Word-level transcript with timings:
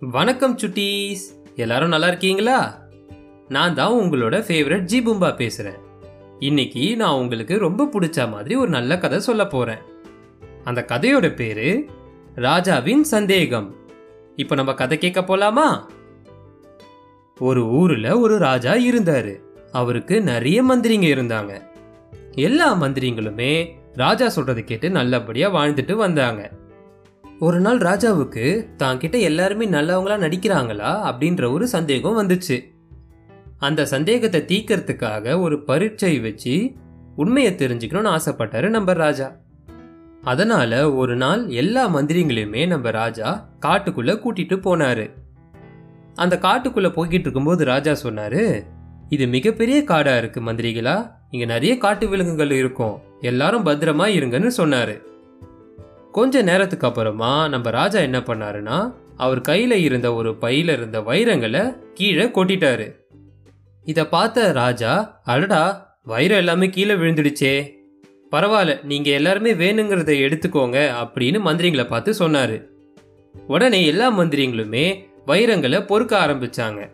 வணக்கம் 0.00 0.58
சுட்டீஸ். 0.58 1.16
எல்லாரும் 1.56 1.88
நல்லா 1.88 2.06
இருக்கீங்களா? 2.06 2.82
நான் 3.48 3.74
தான் 3.74 3.92
உங்களோட 3.92 4.34
ஃபேவரட் 4.40 4.80
ஜி 4.80 5.00
பும்பா 5.00 5.36
பேசுகிறேன் 5.36 5.78
இன்னைக்கு 6.38 6.96
நான் 6.96 7.14
உங்களுக்கு 7.14 7.58
ரொம்ப 7.58 7.88
பிடிச்ச 7.92 8.30
மாதிரி 8.30 8.56
ஒரு 8.56 8.68
நல்ல 8.68 8.98
கதை 8.98 9.20
சொல்ல 9.20 9.46
போகிறேன் 9.46 9.78
அந்த 10.64 10.84
கதையோட 10.88 11.34
பேர் 11.34 11.88
ராஜாவின் 12.34 13.04
சந்தேகம். 13.04 13.74
இப்போ 14.36 14.54
நம்ம 14.54 14.74
கதை 14.74 14.98
கேட்க 14.98 15.20
போலாமா? 15.20 15.86
ஒரு 17.38 17.66
ஊரில் 17.66 18.10
ஒரு 18.10 18.38
ராஜா 18.38 18.74
இருந்தார். 18.74 19.38
அவருக்கு 19.72 20.22
நிறைய 20.22 20.64
மந்திரிங்க 20.64 21.16
இருந்தாங்க. 21.16 21.62
எல்லா 22.32 22.74
மந்திரிங்களுமே 22.74 23.70
ராஜா 23.94 24.26
சொல்றதை 24.26 24.64
கேட்டு 24.64 24.90
நல்லபடியாக 24.90 25.58
வாழ்ந்துட்டு 25.58 25.92
வந்தாங்க. 25.92 26.50
ஒரு 27.40 27.60
நாள் 27.60 27.78
ராஜாவுக்கு 27.78 28.74
தான் 28.76 28.98
கிட்ட 28.98 29.18
எல்லாருமே 29.18 29.66
நல்லவங்களா 29.66 30.16
நடிக்கிறாங்களா? 30.16 30.90
அப்படின்ற 31.10 31.52
ஒரு 31.52 31.68
சந்தேகம் 31.68 32.18
வந்துச்சு. 32.18 32.74
அந்த 33.58 33.86
சந்தேகத்தை 33.86 34.44
தீக்கிறதுக்காக 34.46 35.40
ஒரு 35.40 35.62
பரீட்சை 35.62 36.20
வச்சு 36.20 36.72
உண்மையை 37.16 37.52
தெரிஞ்சுக்கணும்னு 37.52 38.18
ஆசைப்பட்டாரு 38.18 38.68
நம்ம 38.68 38.92
ராஜா. 38.92 39.36
அதனால 40.22 40.94
ஒரு 40.94 41.16
நாள் 41.16 41.48
எல்லா 41.48 41.94
மந்திரிங்களையுமே 41.94 42.66
நம்ம 42.66 42.90
ராஜா 42.90 43.48
காட்டுக்குள்ள 43.66 44.14
கூட்டிட்டு 44.14 44.56
போனாரு. 44.56 45.10
அந்த 46.14 46.38
காட்டுக்குள்ள 46.42 46.88
போய்கிட்டு 46.88 47.26
இருக்கும்போது 47.26 47.64
ராஜா 47.64 47.92
சொன்னாரு 47.92 48.64
இது 49.08 49.26
மிகப்பெரிய 49.26 49.82
காடா 49.82 50.16
இருக்கு 50.16 50.40
மந்திரிகளா. 50.40 51.10
இங்க 51.30 51.44
நிறைய 51.44 51.78
காட்டு 51.78 52.08
விலங்குகள் 52.08 52.50
இருக்கும். 52.50 53.00
எல்லாரும் 53.20 53.66
பத்திரமா 53.66 54.06
இருங்கன்னு 54.18 54.50
சொன்னாரு. 54.56 55.02
கொஞ்ச 56.16 56.42
நேரத்துக்கு 56.42 56.86
அப்புறமா 56.86 57.48
நம்ம 57.48 57.70
ராஜா 57.70 57.98
என்ன 57.98 58.18
பண்ணாருன்னா 58.18 58.94
அவர் 59.16 59.40
கையில 59.40 59.70
இருந்த 59.70 60.14
ஒரு 60.14 60.36
பையில 60.40 60.72
இருந்த 60.72 61.00
வைரங்களை 61.00 61.76
கீழே 61.94 62.24
கொட்டிட்டாரு. 62.24 62.92
இதை 63.84 64.04
பார்த்த 64.04 64.52
ராஜா 64.52 65.20
அடடா 65.24 65.96
வைரம் 66.04 66.36
எல்லாமே 66.36 66.68
கீழே 66.68 66.94
விழுந்துடுச்சே. 66.94 67.70
பரவாயில்ல 68.32 68.84
நீங்க 68.84 69.10
எல்லாருமே 69.10 69.54
வேணுங்கிறத 69.54 70.12
எடுத்துக்கோங்க 70.26 70.90
அப்படின்னு 71.02 71.40
மந்திரிங்களை 71.40 71.86
பார்த்து 71.86 72.12
சொன்னாரு. 72.12 72.64
உடனே 73.46 73.86
எல்லா 73.86 74.18
மந்திரிங்களுமே 74.18 75.04
வைரங்களை 75.26 75.86
பொறுக்க 75.86 76.26
ஆரம்பிச்சாங்க. 76.26 76.90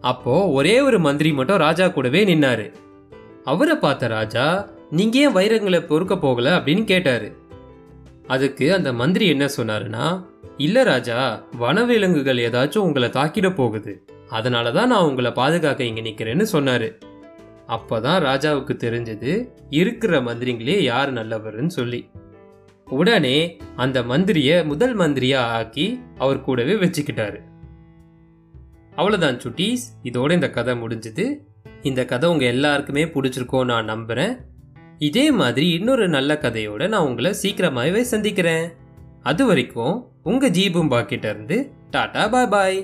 அப்போ 0.00 0.48
ஒரே 0.48 0.80
ஒரு 0.80 0.98
மந்திரி 0.98 1.32
மட்டும் 1.32 1.56
ராஜா 1.56 1.88
கூடவே 1.88 2.24
நின்னாரு. 2.24 2.74
அவரை 3.44 3.76
பார்த்த 3.76 4.06
ராஜா 4.06 4.68
நீங்க 4.90 5.18
ஏன் 5.18 5.34
வைரங்களை 5.34 5.86
பொறுக்க 5.86 6.18
போகல? 6.18 6.58
அப்படின்னு 6.58 6.84
கேட்டாரு. 6.84 7.40
அதுக்கு 8.26 8.74
அந்த 8.74 8.92
மந்திரி 8.92 9.26
என்ன 9.26 9.48
சொன்னாருன்னா 9.56 10.24
இல்ல 10.56 10.82
ராஜா 10.82 11.44
வனவிலங்குகள் 11.60 12.36
ஏதாச்சும் 12.36 12.78
உங்களை 12.78 13.08
தாக்கிட 13.08 13.54
போகுது. 13.54 14.04
அதனால 14.28 14.70
தான் 14.70 14.88
நான் 14.88 15.04
உங்களை 15.04 15.30
பாதுகாக்க 15.30 15.84
இங்க 15.84 16.00
நிக்கிறேன்னு 16.00 16.46
சொன்னாரு. 16.52 16.92
அப்பதான் 17.68 18.24
ராஜாவுக்கு 18.24 18.76
தெரிஞ்சது 18.76 19.48
இருக்கிற 19.70 20.20
மந்திரிங்களே 20.20 20.78
யார் 20.80 21.12
நல்லவர்னு 21.12 21.66
சொல்லி. 21.66 22.10
உடனே 22.90 23.56
அந்த 23.76 24.02
மந்திரிய 24.02 24.64
முதல் 24.64 24.96
மந்திரியா 24.96 25.36
ஆக்கி 25.36 26.00
அவர் 26.18 26.40
கூடவே 26.40 26.72
வச்சுக்கிட்டாரு. 26.72 27.40
அவ்வளோதான் 28.96 29.38
சுட்டீஸ். 29.38 29.84
இதோட 30.02 30.30
இந்த 30.30 30.50
கதை 30.50 30.74
முடிஞ்சது. 30.74 31.36
இந்த 31.82 32.04
கதை 32.04 32.30
உங்க 32.30 32.44
எல்லாருக்குமே 32.44 33.04
பிடிச்சிருக்கோம் 33.04 33.64
நான் 33.64 33.88
நம்புறேன். 33.88 34.36
இதே 35.08 35.22
மாதிரி 35.30 35.68
இன்னொரு 35.68 36.08
நல்ல 36.08 36.32
கதையோட 36.42 36.88
நான் 36.88 37.06
உங்களை 37.06 37.30
சீக்கிரமாகவே 37.32 38.02
சந்திக்கிறேன். 38.02 38.66
அது 39.22 39.46
வரைக்கும் 39.46 39.94
உங்கள் 40.22 40.50
ஜீபும்பா 40.50 40.98
கிட்டேருந்து 41.10 41.56
டாடா 41.90 42.28
பாய் 42.28 42.48
பாய். 42.48 42.78